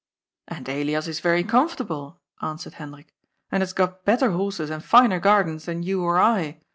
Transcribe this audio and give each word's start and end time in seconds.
And 0.47 0.67
Elias 0.67 1.07
is 1.07 1.19
very 1.19 1.43
comfortable," 1.43 2.19
answered 2.41 2.73
Hendrik, 2.73 3.05
♦* 3.09 3.11
and 3.51 3.61
has 3.61 3.71
got 3.71 4.03
better 4.03 4.31
horses 4.31 4.71
and 4.71 4.83
finer 4.83 5.19
gardens 5.19 5.65
than 5.65 5.83
you 5.83 6.01
or 6.03 6.17
I. 6.17 6.59